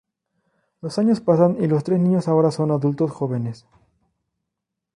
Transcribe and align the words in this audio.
Los 0.81 0.97
años 0.97 1.21
pasan, 1.21 1.63
y 1.63 1.67
los 1.67 1.83
tres 1.83 1.99
niños 1.99 2.27
ahora 2.27 2.49
son 2.49 2.71
adultos 2.71 3.11
jóvenes. 3.11 3.67